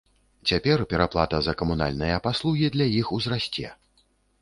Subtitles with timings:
[0.51, 3.67] Цяпер пераплата за камунальныя паслугі для іх узрасце.